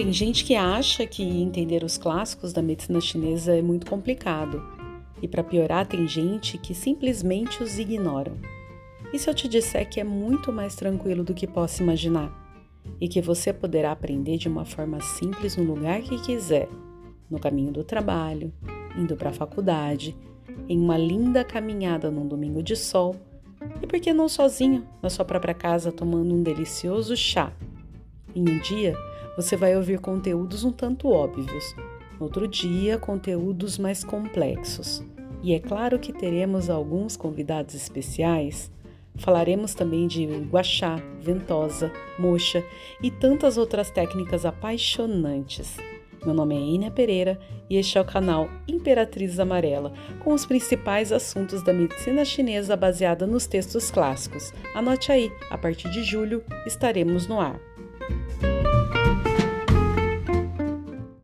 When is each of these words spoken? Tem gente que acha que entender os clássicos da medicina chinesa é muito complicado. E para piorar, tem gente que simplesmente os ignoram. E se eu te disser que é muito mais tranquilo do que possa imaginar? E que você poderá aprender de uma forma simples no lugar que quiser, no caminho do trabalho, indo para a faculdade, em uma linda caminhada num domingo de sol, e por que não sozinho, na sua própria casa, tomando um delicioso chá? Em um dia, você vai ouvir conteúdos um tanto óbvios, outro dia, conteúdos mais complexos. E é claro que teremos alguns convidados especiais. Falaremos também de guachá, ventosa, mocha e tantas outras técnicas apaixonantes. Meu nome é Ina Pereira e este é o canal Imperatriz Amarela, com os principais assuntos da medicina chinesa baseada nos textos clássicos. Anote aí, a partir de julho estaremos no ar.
Tem 0.00 0.14
gente 0.14 0.46
que 0.46 0.54
acha 0.54 1.06
que 1.06 1.22
entender 1.22 1.84
os 1.84 1.98
clássicos 1.98 2.54
da 2.54 2.62
medicina 2.62 3.02
chinesa 3.02 3.54
é 3.54 3.60
muito 3.60 3.84
complicado. 3.84 4.66
E 5.20 5.28
para 5.28 5.44
piorar, 5.44 5.86
tem 5.86 6.08
gente 6.08 6.56
que 6.56 6.74
simplesmente 6.74 7.62
os 7.62 7.78
ignoram. 7.78 8.38
E 9.12 9.18
se 9.18 9.28
eu 9.28 9.34
te 9.34 9.46
disser 9.46 9.86
que 9.90 10.00
é 10.00 10.04
muito 10.04 10.50
mais 10.50 10.74
tranquilo 10.74 11.22
do 11.22 11.34
que 11.34 11.46
possa 11.46 11.82
imaginar? 11.82 12.32
E 12.98 13.06
que 13.08 13.20
você 13.20 13.52
poderá 13.52 13.92
aprender 13.92 14.38
de 14.38 14.48
uma 14.48 14.64
forma 14.64 15.02
simples 15.02 15.54
no 15.54 15.64
lugar 15.64 16.00
que 16.00 16.18
quiser, 16.22 16.66
no 17.30 17.38
caminho 17.38 17.70
do 17.70 17.84
trabalho, 17.84 18.50
indo 18.96 19.14
para 19.18 19.28
a 19.28 19.34
faculdade, 19.34 20.16
em 20.66 20.80
uma 20.80 20.96
linda 20.96 21.44
caminhada 21.44 22.10
num 22.10 22.26
domingo 22.26 22.62
de 22.62 22.74
sol, 22.74 23.16
e 23.82 23.86
por 23.86 24.00
que 24.00 24.14
não 24.14 24.30
sozinho, 24.30 24.82
na 25.02 25.10
sua 25.10 25.26
própria 25.26 25.52
casa, 25.52 25.92
tomando 25.92 26.34
um 26.34 26.42
delicioso 26.42 27.14
chá? 27.14 27.52
Em 28.34 28.48
um 28.48 28.58
dia, 28.60 28.94
você 29.40 29.56
vai 29.56 29.74
ouvir 29.74 29.98
conteúdos 30.00 30.64
um 30.64 30.70
tanto 30.70 31.08
óbvios, 31.08 31.74
outro 32.20 32.46
dia, 32.46 32.98
conteúdos 32.98 33.78
mais 33.78 34.04
complexos. 34.04 35.02
E 35.42 35.54
é 35.54 35.58
claro 35.58 35.98
que 35.98 36.12
teremos 36.12 36.68
alguns 36.68 37.16
convidados 37.16 37.74
especiais. 37.74 38.70
Falaremos 39.16 39.72
também 39.72 40.06
de 40.06 40.26
guachá, 40.26 41.00
ventosa, 41.18 41.90
mocha 42.18 42.62
e 43.02 43.10
tantas 43.10 43.56
outras 43.56 43.90
técnicas 43.90 44.44
apaixonantes. 44.44 45.78
Meu 46.22 46.34
nome 46.34 46.54
é 46.54 46.60
Ina 46.60 46.90
Pereira 46.90 47.40
e 47.70 47.78
este 47.78 47.96
é 47.96 48.00
o 48.02 48.04
canal 48.04 48.46
Imperatriz 48.68 49.40
Amarela, 49.40 49.94
com 50.22 50.34
os 50.34 50.44
principais 50.44 51.12
assuntos 51.12 51.62
da 51.62 51.72
medicina 51.72 52.26
chinesa 52.26 52.76
baseada 52.76 53.26
nos 53.26 53.46
textos 53.46 53.90
clássicos. 53.90 54.52
Anote 54.74 55.10
aí, 55.10 55.32
a 55.48 55.56
partir 55.56 55.88
de 55.90 56.02
julho 56.02 56.44
estaremos 56.66 57.26
no 57.26 57.40
ar. 57.40 57.58